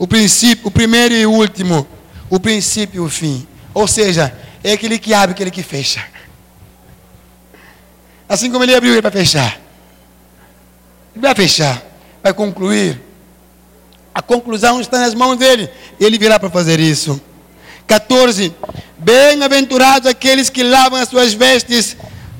o 0.00 0.06
princípio, 0.06 0.66
o 0.66 0.70
primeiro 0.70 1.12
e 1.12 1.26
o 1.26 1.30
último, 1.30 1.86
o 2.30 2.40
princípio 2.40 3.02
e 3.02 3.06
o 3.06 3.10
fim. 3.10 3.46
Ou 3.74 3.86
seja, 3.86 4.34
é 4.64 4.72
aquele 4.72 4.98
que 4.98 5.12
abre, 5.12 5.32
aquele 5.32 5.50
que 5.50 5.62
fecha. 5.62 6.02
Assim 8.26 8.50
como 8.50 8.64
ele 8.64 8.74
abriu, 8.74 8.92
ele 8.92 9.02
vai 9.02 9.10
fechar. 9.10 9.60
Ele 11.14 11.20
vai 11.20 11.34
fechar, 11.34 11.82
vai 12.22 12.32
concluir. 12.32 12.98
A 14.14 14.22
conclusão 14.22 14.80
está 14.80 15.00
nas 15.00 15.12
mãos 15.12 15.36
dele. 15.36 15.68
Ele 16.00 16.16
virá 16.16 16.40
para 16.40 16.48
fazer 16.48 16.80
isso. 16.80 17.20
14. 17.86 18.54
Bem-aventurados 18.96 20.08
aqueles 20.08 20.48
que 20.48 20.62
lavam 20.62 20.98
as 20.98 21.10
suas 21.10 21.34
vestes, 21.34 21.94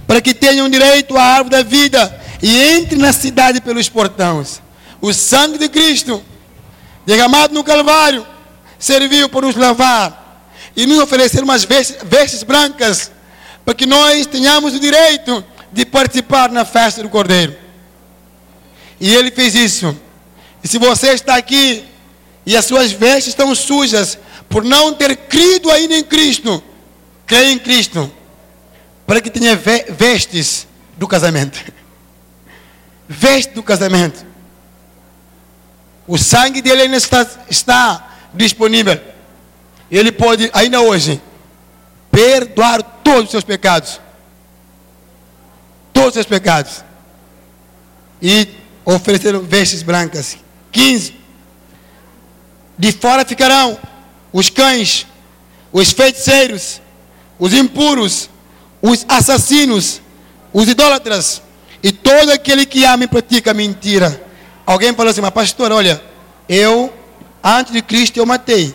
para 0.06 0.22
que 0.22 0.32
tenham 0.32 0.66
direito 0.66 1.14
à 1.14 1.22
árvore 1.22 1.50
da 1.50 1.62
vida 1.62 2.20
e 2.42 2.78
entrem 2.78 2.98
na 2.98 3.12
cidade 3.12 3.60
pelos 3.60 3.86
portões. 3.90 4.62
O 4.98 5.12
sangue 5.12 5.58
de 5.58 5.68
Cristo, 5.68 6.24
derramado 7.06 7.54
no 7.54 7.64
Calvário, 7.64 8.26
serviu 8.78 9.28
para 9.28 9.46
nos 9.46 9.56
lavar 9.56 10.50
e 10.76 10.86
nos 10.86 10.98
oferecer 10.98 11.42
umas 11.42 11.64
vestes, 11.64 11.96
vestes 12.02 12.42
brancas 12.42 13.10
para 13.64 13.74
que 13.74 13.86
nós 13.86 14.26
tenhamos 14.26 14.74
o 14.74 14.80
direito 14.80 15.44
de 15.72 15.84
participar 15.84 16.50
na 16.50 16.64
festa 16.64 17.02
do 17.02 17.08
Cordeiro. 17.08 17.56
E 19.00 19.14
ele 19.14 19.30
fez 19.30 19.54
isso. 19.54 19.96
E 20.62 20.68
se 20.68 20.78
você 20.78 21.10
está 21.12 21.36
aqui 21.36 21.84
e 22.44 22.56
as 22.56 22.64
suas 22.64 22.92
vestes 22.92 23.28
estão 23.28 23.54
sujas 23.54 24.18
por 24.48 24.64
não 24.64 24.92
ter 24.92 25.16
crido 25.16 25.70
ainda 25.70 25.94
em 25.94 26.02
Cristo, 26.02 26.62
creia 27.26 27.52
em 27.52 27.58
Cristo, 27.58 28.10
para 29.06 29.20
que 29.20 29.30
tenha 29.30 29.56
vestes 29.56 30.66
do 30.96 31.06
casamento. 31.06 31.58
Veste 33.08 33.54
do 33.54 33.62
casamento. 33.62 34.24
O 36.10 36.18
sangue 36.18 36.60
dele 36.60 36.82
ainda 36.82 36.96
está, 36.96 37.24
está 37.48 38.16
disponível. 38.34 39.00
Ele 39.88 40.10
pode, 40.10 40.50
ainda 40.52 40.80
hoje, 40.80 41.22
perdoar 42.10 42.82
todos 42.82 43.26
os 43.26 43.30
seus 43.30 43.44
pecados. 43.44 44.00
Todos 45.92 46.08
os 46.08 46.14
seus 46.14 46.26
pecados. 46.26 46.82
E 48.20 48.48
oferecer 48.84 49.38
vestes 49.38 49.84
brancas. 49.84 50.36
15. 50.72 51.14
De 52.76 52.90
fora 52.90 53.24
ficarão 53.24 53.78
os 54.32 54.50
cães, 54.50 55.06
os 55.72 55.92
feiticeiros, 55.92 56.82
os 57.38 57.54
impuros, 57.54 58.28
os 58.82 59.06
assassinos, 59.08 60.02
os 60.52 60.68
idólatras 60.68 61.40
e 61.84 61.92
todo 61.92 62.32
aquele 62.32 62.66
que 62.66 62.84
ama 62.84 63.04
e 63.04 63.06
pratica 63.06 63.54
mentira. 63.54 64.29
Alguém 64.70 64.94
falou 64.94 65.10
assim, 65.10 65.20
mas 65.20 65.32
pastor, 65.32 65.72
olha, 65.72 66.00
eu 66.48 66.94
antes 67.42 67.72
de 67.72 67.82
Cristo 67.82 68.18
eu 68.18 68.24
matei, 68.24 68.72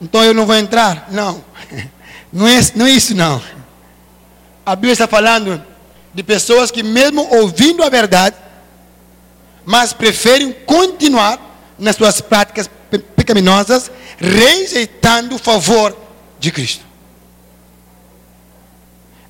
então 0.00 0.24
eu 0.24 0.34
não 0.34 0.44
vou 0.44 0.56
entrar? 0.56 1.06
Não, 1.12 1.44
não 2.32 2.48
é, 2.48 2.58
não 2.74 2.86
é 2.86 2.90
isso 2.90 3.14
não. 3.14 3.40
A 4.66 4.74
Bíblia 4.74 4.94
está 4.94 5.06
falando 5.06 5.64
de 6.12 6.24
pessoas 6.24 6.72
que 6.72 6.82
mesmo 6.82 7.24
ouvindo 7.36 7.84
a 7.84 7.88
verdade, 7.88 8.34
mas 9.64 9.92
preferem 9.92 10.50
continuar 10.66 11.38
nas 11.78 11.94
suas 11.94 12.20
práticas 12.20 12.68
pecaminosas, 13.14 13.92
rejeitando 14.18 15.36
o 15.36 15.38
favor 15.38 15.96
de 16.40 16.50
Cristo. 16.50 16.84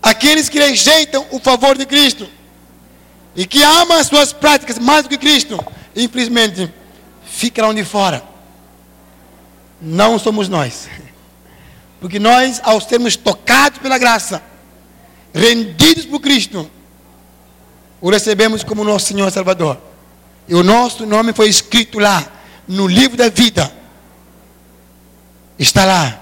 Aqueles 0.02 0.48
que 0.48 0.58
rejeitam 0.58 1.26
o 1.32 1.38
favor 1.38 1.76
de 1.76 1.84
Cristo 1.84 2.26
e 3.36 3.46
que 3.46 3.62
amam 3.62 3.98
as 3.98 4.06
suas 4.06 4.32
práticas 4.32 4.78
mais 4.78 5.02
do 5.02 5.10
que 5.10 5.18
Cristo, 5.18 5.62
infelizmente, 5.98 6.72
ficarão 7.24 7.74
de 7.74 7.84
fora. 7.84 8.22
Não 9.80 10.18
somos 10.18 10.48
nós. 10.48 10.88
Porque 12.00 12.18
nós, 12.18 12.60
ao 12.62 12.80
sermos 12.80 13.16
tocados 13.16 13.78
pela 13.80 13.98
graça, 13.98 14.42
rendidos 15.34 16.06
por 16.06 16.20
Cristo, 16.20 16.70
o 18.00 18.10
recebemos 18.10 18.62
como 18.62 18.84
nosso 18.84 19.06
Senhor 19.06 19.30
Salvador. 19.30 19.78
E 20.46 20.54
o 20.54 20.62
nosso 20.62 21.04
nome 21.04 21.32
foi 21.32 21.48
escrito 21.48 21.98
lá, 21.98 22.24
no 22.66 22.86
livro 22.86 23.16
da 23.16 23.28
vida. 23.28 23.72
Está 25.58 25.84
lá. 25.84 26.20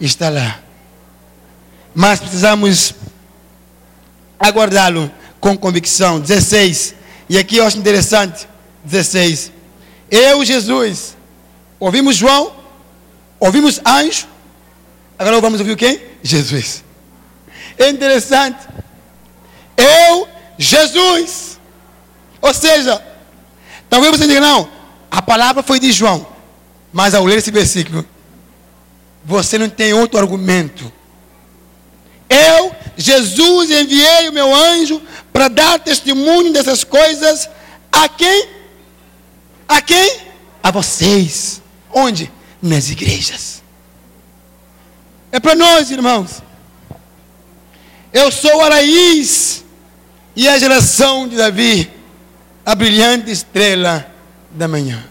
Está 0.00 0.28
lá. 0.28 0.60
Mas 1.94 2.18
precisamos 2.18 2.94
aguardá-lo 4.38 5.10
com 5.38 5.56
convicção. 5.56 6.18
16. 6.18 6.94
E 7.30 7.38
aqui 7.38 7.58
eu 7.58 7.64
acho 7.64 7.78
interessante. 7.78 8.48
16. 8.82 9.52
Eu, 10.10 10.44
Jesus, 10.44 11.16
ouvimos 11.78 12.16
João, 12.16 12.52
ouvimos 13.38 13.80
anjo, 13.86 14.26
agora 15.16 15.40
vamos 15.40 15.60
ouvir 15.60 15.76
quem? 15.76 16.02
Jesus. 16.24 16.82
É 17.78 17.88
interessante. 17.88 18.58
Eu, 19.76 20.26
Jesus. 20.58 21.60
Ou 22.42 22.52
seja, 22.52 23.00
talvez 23.88 24.18
você 24.18 24.26
diga, 24.26 24.40
não, 24.40 24.68
a 25.08 25.22
palavra 25.22 25.62
foi 25.62 25.78
de 25.78 25.92
João, 25.92 26.26
mas 26.92 27.14
ao 27.14 27.24
ler 27.24 27.38
esse 27.38 27.52
versículo, 27.52 28.04
você 29.24 29.56
não 29.56 29.68
tem 29.68 29.92
outro 29.92 30.18
argumento. 30.18 30.92
Eu, 32.28 32.74
Jesus, 32.96 33.70
enviei 33.70 34.28
o 34.28 34.32
meu 34.32 34.52
anjo 34.52 35.00
para 35.40 35.48
dar 35.48 35.78
testemunho 35.78 36.52
dessas 36.52 36.84
coisas 36.84 37.48
a 37.90 38.06
quem? 38.10 38.46
A 39.66 39.80
quem? 39.80 40.20
A 40.62 40.70
vocês. 40.70 41.62
Onde? 41.90 42.30
Nas 42.60 42.90
igrejas. 42.90 43.62
É 45.32 45.40
para 45.40 45.54
nós, 45.54 45.90
irmãos. 45.90 46.42
Eu 48.12 48.30
sou 48.30 48.60
a 48.60 48.68
raiz 48.68 49.64
e 50.36 50.46
a 50.46 50.58
geração 50.58 51.26
de 51.26 51.36
Davi 51.36 51.90
a 52.66 52.74
brilhante 52.74 53.30
estrela 53.30 54.12
da 54.50 54.68
manhã. 54.68 55.02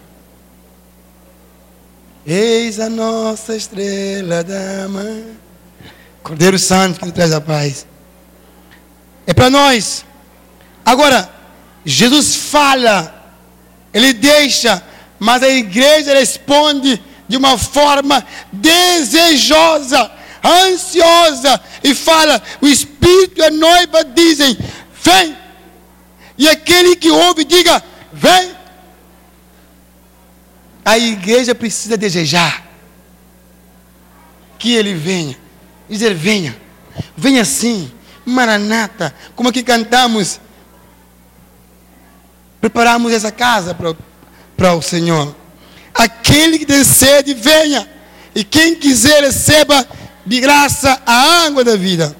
Eis 2.24 2.80
a 2.80 2.88
nossa 2.88 3.56
estrela 3.56 4.44
da 4.44 4.88
manhã. 4.90 5.26
Cordeiro 6.22 6.60
Santo 6.60 7.00
que 7.00 7.12
traz 7.12 7.34
a 7.34 7.42
paz. 7.42 7.88
É 9.26 9.34
para 9.34 9.50
nós. 9.50 10.08
Agora, 10.86 11.30
Jesus 11.86 12.36
fala, 12.36 13.34
ele 13.94 14.14
deixa, 14.14 14.84
mas 15.20 15.44
a 15.44 15.50
igreja 15.50 16.14
responde 16.14 17.02
de 17.28 17.38
uma 17.38 17.58
forma 17.58 18.26
desejosa, 18.52 20.12
ansiosa, 20.44 21.62
e 21.84 21.94
fala: 21.94 22.42
o 22.62 22.68
Espírito 22.68 23.40
e 23.40 23.44
a 23.44 23.52
noiva 23.52 24.04
dizem: 24.04 24.58
vem. 25.04 25.38
E 26.40 26.48
aquele 26.48 26.96
que 26.96 27.12
ouve, 27.12 27.44
diga: 27.44 27.84
Vem. 28.14 28.56
A 30.86 30.98
igreja 30.98 31.54
precisa 31.54 31.98
desejar 31.98 32.66
que 34.58 34.74
ele 34.74 34.94
venha. 34.94 35.38
Dizer: 35.90 36.14
Venha. 36.14 36.56
Venha 37.16 37.44
sim. 37.44 37.92
Maranata. 38.26 39.14
Como 39.36 39.50
aqui 39.50 39.62
cantamos. 39.62 40.40
Preparamos 42.62 43.14
essa 43.14 43.32
casa 43.32 43.76
para, 44.58 44.74
o 44.74 44.82
Senhor. 44.82 45.36
Aquele 45.94 46.60
que 46.60 46.66
tem 46.66 46.84
sede, 46.84 47.34
venha. 47.34 47.90
E 48.36 48.44
quem 48.44 48.76
quiser, 48.76 49.24
receba 49.24 49.88
de 50.26 50.40
graça 50.40 51.02
a 51.06 51.46
água 51.46 51.64
da 51.64 51.76
vida. 51.76 52.16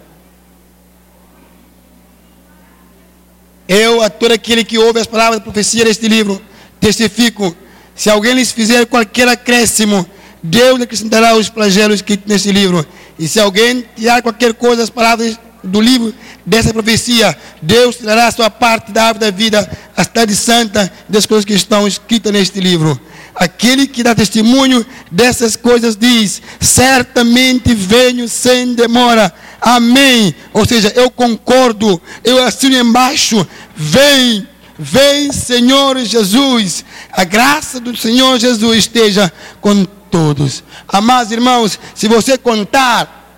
Eu, 3.68 4.02
a 4.02 4.10
todo 4.10 4.32
aquele 4.32 4.64
que 4.64 4.80
ouve 4.80 5.00
as 5.00 5.06
palavras 5.06 5.40
da 5.40 5.44
profecia 5.44 5.86
deste 5.86 6.08
livro, 6.08 6.42
testifico: 6.80 7.56
se 7.96 8.10
alguém 8.10 8.34
lhes 8.34 8.52
fizer 8.52 8.86
qualquer 8.86 9.28
acréscimo, 9.28 10.10
Deus 10.42 10.82
acrescentará 10.82 11.36
os 11.36 11.48
flagelos 11.48 12.02
que 12.02 12.20
neste 12.26 12.52
livro. 12.52 12.86
E 13.18 13.28
se 13.28 13.40
alguém 13.40 13.86
tirar 13.96 14.22
qualquer 14.22 14.54
coisa 14.54 14.78
das 14.78 14.90
palavras 14.90 15.38
do 15.64 15.82
livro 15.82 16.14
dessa 16.46 16.74
profecia, 16.74 17.38
Deus 17.62 17.98
tirará 17.98 18.28
a 18.28 18.32
sua 18.32 18.50
parte 18.50 18.92
da 18.92 19.04
árvore 19.04 19.26
da 19.26 19.32
vida, 19.32 19.70
a 20.00 20.04
cidade 20.06 20.34
santa, 20.34 20.90
das 21.10 21.26
coisas 21.26 21.44
que 21.44 21.54
estão 21.54 21.86
escritas 21.86 22.32
neste 22.32 22.62
livro. 22.62 22.98
Aquele 23.36 23.86
que 23.86 24.02
dá 24.02 24.16
testemunho 24.16 24.86
dessas 25.12 25.58
coisas 25.58 25.98
diz: 25.98 26.42
certamente 26.58 27.74
venho 27.74 28.30
sem 28.30 28.74
demora. 28.74 29.34
Amém. 29.60 30.34
Ou 30.54 30.66
seja, 30.66 30.94
eu 30.96 31.12
concordo, 31.12 32.02
eu 32.24 32.42
assino 32.42 32.78
embaixo. 32.78 33.46
Vem, 33.76 34.48
vem, 34.78 35.34
Senhor 35.34 35.98
Jesus. 36.06 36.86
A 37.12 37.26
graça 37.26 37.78
do 37.82 37.96
Senhor 37.96 38.40
Jesus 38.40 38.78
esteja 38.78 39.30
com 39.60 39.84
todos. 39.84 40.64
Amados 40.88 41.34
irmãos, 41.34 41.78
se 41.94 42.08
você 42.08 42.38
contar, 42.38 43.36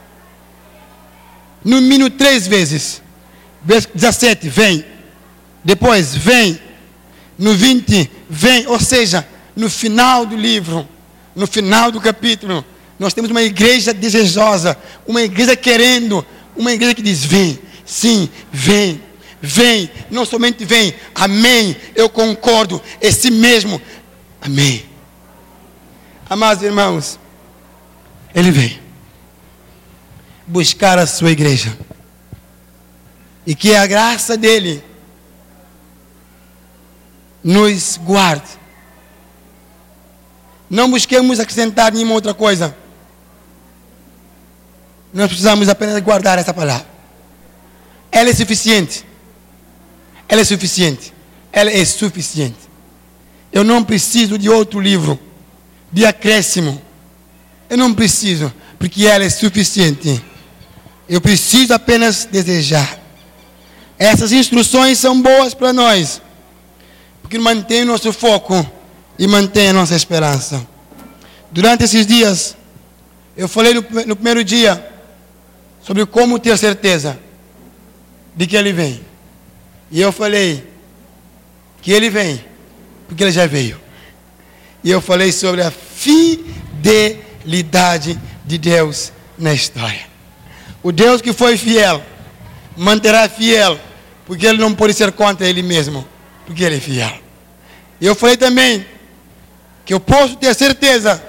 no 1.66 1.82
mínimo 1.82 2.12
três 2.12 2.46
vezes, 2.46 3.02
17, 3.64 4.48
vem. 4.48 4.91
Depois, 5.64 6.16
vem. 6.16 6.60
No 7.38 7.54
20, 7.56 8.10
vem. 8.30 8.68
Ou 8.68 8.80
seja, 8.80 9.28
no 9.56 9.70
final 9.70 10.26
do 10.26 10.36
livro, 10.36 10.88
no 11.36 11.48
final 11.48 11.92
do 11.92 12.00
capítulo, 12.00 12.64
nós 13.00 13.14
temos 13.14 13.32
uma 13.32 13.42
igreja 13.42 13.94
desejosa, 13.94 14.78
uma 15.08 15.22
igreja 15.22 15.56
querendo, 15.56 16.26
uma 16.56 16.72
igreja 16.72 16.94
que 16.94 17.02
diz: 17.02 17.24
vem, 17.24 17.60
sim, 17.86 18.30
vem, 18.52 19.02
vem, 19.42 19.90
não 20.10 20.26
somente 20.26 20.64
vem, 20.64 20.94
amém, 21.16 21.76
eu 21.96 22.08
concordo, 22.10 22.82
esse 23.02 23.32
mesmo, 23.32 23.82
amém. 24.40 24.86
Amados 26.30 26.64
irmãos, 26.64 27.20
ele 28.36 28.52
vem 28.52 28.80
buscar 30.46 31.00
a 31.00 31.08
sua 31.08 31.32
igreja, 31.32 31.76
e 33.48 33.56
que 33.56 33.74
a 33.74 33.88
graça 33.88 34.38
dele 34.38 34.84
nos 37.44 37.98
guarde 37.98 38.62
não 40.72 40.90
busquemos 40.90 41.38
acrescentar 41.38 41.92
nenhuma 41.92 42.14
outra 42.14 42.34
coisa. 42.34 42.74
Nós 45.14 45.28
precisamos 45.28 45.68
apenas 45.68 46.02
guardar 46.02 46.40
essa 46.40 46.54
palavra. 46.54 46.88
Ela 48.10 48.30
é 48.30 48.34
suficiente. 48.34 49.06
Ela 50.30 50.40
é 50.40 50.46
suficiente. 50.46 51.14
Ela 51.52 51.70
é 51.70 51.84
suficiente. 51.84 52.56
Eu 53.52 53.66
não 53.66 53.84
preciso 53.84 54.38
de 54.38 54.50
outro 54.50 54.80
livro, 54.80 55.20
de 55.92 56.06
acréscimo. 56.06 56.82
Eu 57.70 57.78
não 57.78 57.94
preciso, 57.94 58.54
porque 58.80 59.06
ela 59.06 59.26
é 59.26 59.30
suficiente. 59.30 60.24
Eu 61.10 61.20
preciso 61.20 61.74
apenas 61.74 62.24
desejar. 62.24 62.98
Essas 64.00 64.32
instruções 64.32 64.98
são 65.00 65.22
boas 65.22 65.54
para 65.54 65.74
nós, 65.74 66.22
porque 67.32 67.40
mantém 67.42 67.86
nosso 67.86 68.12
foco 68.12 68.70
e 69.18 69.26
mantém 69.26 69.70
a 69.70 69.74
nossa 69.74 69.96
esperança. 69.96 70.68
Durante 71.50 71.86
esses 71.86 72.06
dias, 72.06 72.58
eu 73.38 73.48
falei 73.48 73.74
no, 73.74 73.80
no 74.06 74.18
primeiro 74.18 74.44
dia 74.44 74.86
sobre 75.82 76.06
como 76.06 76.38
ter 76.38 76.58
certeza 76.58 77.18
de 78.36 78.46
que 78.46 78.58
Ele 78.58 78.74
vem. 78.74 79.00
E 79.90 80.02
eu 80.02 80.12
falei 80.12 80.70
que 81.82 81.94
Ele 81.94 82.10
vem, 82.10 82.44
porque 83.08 83.24
Ele 83.24 83.32
já 83.32 83.48
veio. 83.48 83.80
E 84.84 84.92
eu 84.92 85.00
falei 85.00 85.32
sobre 85.32 85.62
a 85.62 85.72
fidelidade 85.72 87.10
de 88.46 88.58
Deus 88.58 89.14
na 89.38 89.54
história. 89.54 90.06
O 90.84 90.92
Deus 90.92 91.22
que 91.22 91.32
foi 91.32 91.56
fiel, 91.58 92.04
manterá 92.76 93.30
fiel, 93.30 93.80
porque 94.26 94.46
Ele 94.46 94.58
não 94.58 94.76
pode 94.76 94.94
ser 94.94 95.14
contra 95.14 95.48
Ele 95.48 95.64
mesmo, 95.64 96.11
porque 96.52 96.66
Ele 96.66 96.76
é 96.76 96.80
fiel. 96.82 97.18
Eu 98.02 98.14
falei 98.14 98.36
também 98.36 98.86
que 99.86 99.94
eu 99.94 100.02
posso 100.02 100.36
ter 100.36 100.54
certeza 100.54 101.24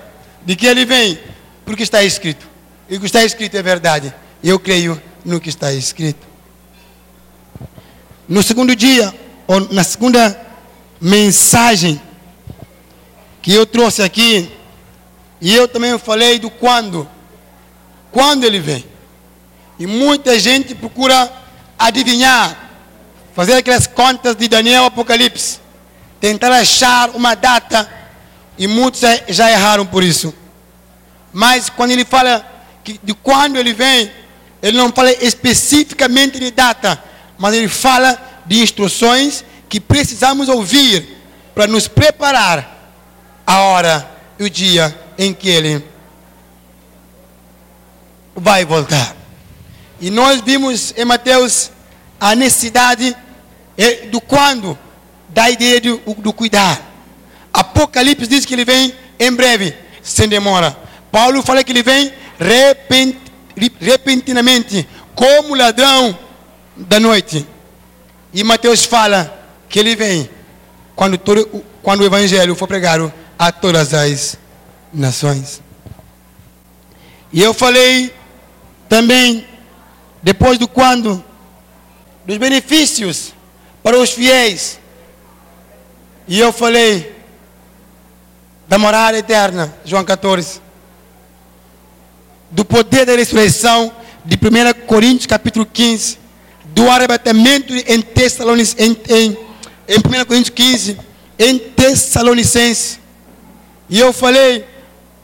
de 0.44 0.56
que 0.56 0.66
Ele 0.66 0.84
vem, 0.84 1.16
porque 1.64 1.84
está 1.84 2.02
escrito. 2.02 2.44
E 2.88 2.96
o 2.96 3.00
que 3.00 3.06
está 3.06 3.24
escrito 3.24 3.56
é 3.56 3.62
verdade. 3.62 4.12
Eu 4.42 4.58
creio 4.58 5.00
no 5.24 5.40
que 5.40 5.48
está 5.48 5.72
escrito. 5.72 6.26
No 8.28 8.42
segundo 8.42 8.74
dia, 8.74 9.14
ou 9.46 9.60
na 9.72 9.84
segunda 9.84 10.36
mensagem 11.00 12.02
que 13.40 13.54
eu 13.54 13.64
trouxe 13.64 14.02
aqui, 14.02 14.50
e 15.40 15.54
eu 15.54 15.68
também 15.68 15.96
falei 16.00 16.40
do 16.40 16.50
quando. 16.50 17.08
Quando 18.10 18.42
ele 18.42 18.58
vem. 18.58 18.84
E 19.78 19.86
muita 19.86 20.36
gente 20.40 20.74
procura 20.74 21.32
adivinhar, 21.78 22.61
fazer 23.34 23.54
aquelas 23.54 23.86
contas 23.86 24.36
de 24.36 24.48
Daniel 24.48 24.84
Apocalipse, 24.86 25.60
tentar 26.20 26.52
achar 26.52 27.10
uma 27.10 27.34
data, 27.34 27.90
e 28.58 28.66
muitos 28.66 29.00
já 29.28 29.50
erraram 29.50 29.86
por 29.86 30.02
isso. 30.02 30.34
Mas 31.32 31.70
quando 31.70 31.92
ele 31.92 32.04
fala 32.04 32.46
de 32.84 33.14
quando 33.14 33.56
ele 33.56 33.72
vem, 33.72 34.10
ele 34.62 34.76
não 34.76 34.92
fala 34.92 35.10
especificamente 35.12 36.38
de 36.38 36.50
data, 36.50 37.02
mas 37.38 37.54
ele 37.54 37.68
fala 37.68 38.20
de 38.46 38.60
instruções 38.60 39.44
que 39.68 39.80
precisamos 39.80 40.48
ouvir 40.48 41.18
para 41.54 41.66
nos 41.66 41.88
preparar 41.88 42.94
a 43.46 43.60
hora 43.60 44.10
e 44.38 44.44
o 44.44 44.50
dia 44.50 44.96
em 45.18 45.32
que 45.32 45.48
ele 45.48 45.84
vai 48.34 48.64
voltar. 48.64 49.16
E 50.00 50.10
nós 50.10 50.40
vimos 50.40 50.92
em 50.96 51.04
Mateus 51.04 51.70
a 52.20 52.34
necessidade 52.34 53.16
eh, 53.76 54.06
do 54.06 54.20
quando, 54.20 54.78
da 55.28 55.50
ideia 55.50 55.80
do, 55.80 55.98
do 56.18 56.32
cuidar. 56.32 56.80
Apocalipse 57.52 58.26
diz 58.26 58.44
que 58.44 58.54
ele 58.54 58.64
vem 58.64 58.94
em 59.18 59.32
breve, 59.32 59.74
sem 60.02 60.28
demora. 60.28 60.76
Paulo 61.10 61.42
fala 61.42 61.62
que 61.62 61.72
ele 61.72 61.82
vem 61.82 62.12
repentinamente, 63.80 64.88
como 65.14 65.54
ladrão 65.54 66.18
da 66.76 66.98
noite. 66.98 67.46
E 68.32 68.42
Mateus 68.42 68.84
fala 68.84 69.46
que 69.68 69.78
ele 69.78 69.94
vem 69.94 70.28
quando, 70.96 71.18
todo, 71.18 71.64
quando 71.82 72.00
o 72.00 72.06
evangelho 72.06 72.54
for 72.54 72.66
pregado 72.66 73.12
a 73.38 73.52
todas 73.52 73.92
as 73.92 74.38
nações. 74.92 75.60
E 77.32 77.42
eu 77.42 77.52
falei 77.52 78.14
também, 78.88 79.46
depois 80.22 80.58
do 80.58 80.68
quando, 80.68 81.22
dos 82.26 82.36
benefícios 82.36 83.31
para 83.82 83.98
os 83.98 84.10
fiéis. 84.10 84.78
E 86.28 86.38
eu 86.38 86.52
falei 86.52 87.14
da 88.68 88.78
morada 88.78 89.18
eterna, 89.18 89.74
João 89.84 90.04
14. 90.04 90.60
Do 92.50 92.64
poder 92.64 93.04
da 93.06 93.16
ressurreição 93.16 93.92
de 94.24 94.36
1 94.36 94.86
Coríntios 94.86 95.26
capítulo 95.26 95.66
15 95.66 96.18
do 96.66 96.88
arrebatamento 96.88 97.74
em, 97.74 98.00
Tessalonic, 98.00 98.74
em, 98.78 98.96
em, 99.08 99.36
em 99.88 99.98
1 99.98 100.24
Coríntios 100.24 100.50
15, 100.50 100.98
em 101.38 101.58
Tessalonicenses. 101.58 102.98
E 103.90 103.98
eu 103.98 104.12
falei 104.12 104.64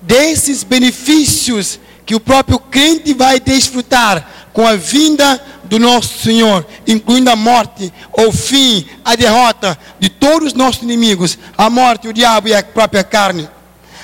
desses 0.02 0.62
benefícios 0.62 1.80
que 2.04 2.14
o 2.14 2.20
próprio 2.20 2.58
crente 2.58 3.14
vai 3.14 3.40
desfrutar 3.40 4.48
com 4.52 4.66
a 4.66 4.74
vinda 4.74 5.40
do 5.68 5.78
nosso 5.78 6.18
Senhor, 6.18 6.66
incluindo 6.86 7.30
a 7.30 7.36
morte, 7.36 7.92
o 8.12 8.32
fim, 8.32 8.88
a 9.04 9.14
derrota 9.14 9.78
de 10.00 10.08
todos 10.08 10.48
os 10.48 10.54
nossos 10.54 10.82
inimigos, 10.82 11.38
a 11.56 11.68
morte, 11.68 12.08
o 12.08 12.12
diabo 12.12 12.48
e 12.48 12.54
a 12.54 12.62
própria 12.62 13.04
carne, 13.04 13.48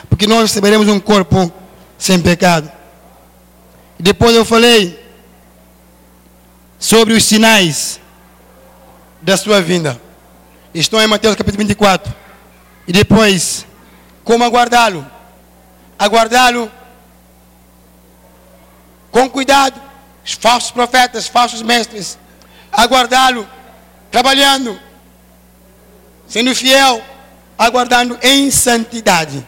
porque 0.08 0.26
nós 0.26 0.42
receberemos 0.42 0.88
um 0.88 1.00
corpo 1.00 1.52
sem 1.98 2.20
pecado. 2.20 2.70
Depois 3.98 4.36
eu 4.36 4.44
falei 4.44 5.02
sobre 6.78 7.14
os 7.14 7.24
sinais 7.24 7.98
da 9.22 9.36
sua 9.36 9.60
vinda. 9.62 10.00
Estão 10.74 11.00
em 11.00 11.06
Mateus 11.06 11.34
capítulo 11.34 11.58
24. 11.58 12.12
E 12.86 12.92
depois, 12.92 13.64
como 14.22 14.44
aguardá-lo? 14.44 15.06
Aguardá-lo 15.98 16.70
com 19.10 19.30
cuidado, 19.30 19.80
falsos 20.32 20.70
profetas, 20.70 21.26
falsos 21.26 21.60
mestres, 21.60 22.18
aguardá-lo 22.72 23.46
trabalhando, 24.10 24.80
sendo 26.26 26.54
fiel, 26.54 27.02
aguardando 27.58 28.18
em 28.22 28.50
santidade. 28.50 29.46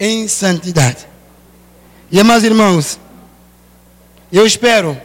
Em 0.00 0.26
santidade. 0.26 1.06
E 2.10 2.22
meus 2.22 2.42
irmãos, 2.42 2.98
eu 4.32 4.44
espero 4.44 5.00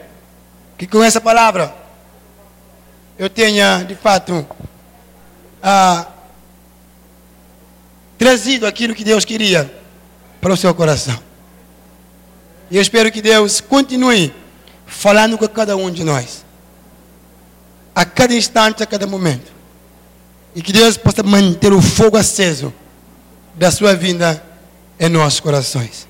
que 0.78 0.88
com 0.88 1.04
essa 1.04 1.22
palavra 1.22 1.76
eu 3.18 3.30
tenha, 3.30 3.84
de 3.84 3.96
fato, 3.96 4.48
ah, 5.62 6.08
trazido 8.18 8.66
aquilo 8.66 8.96
que 8.96 9.04
Deus 9.04 9.26
queria 9.26 9.72
para 10.42 10.54
o 10.54 10.58
seu 10.58 10.74
coração. 10.74 11.29
E 12.70 12.76
eu 12.76 12.82
espero 12.82 13.12
que 13.12 13.22
Deus 13.22 13.62
continue 13.62 14.34
falando 14.86 15.38
com 15.38 15.48
cada 15.48 15.78
um 15.78 15.90
de 15.90 16.04
nós, 16.04 16.44
a 17.96 18.04
cada 18.04 18.34
instante, 18.34 18.84
a 18.84 18.86
cada 18.86 19.08
momento. 19.08 19.52
E 20.56 20.62
que 20.62 20.74
Deus 20.74 20.98
possa 20.98 21.24
manter 21.24 21.72
o 21.72 21.82
fogo 21.82 22.18
aceso 22.18 22.74
da 23.56 23.72
sua 23.72 23.96
vinda 23.96 24.44
em 25.00 25.08
nossos 25.08 25.40
corações. 25.40 26.09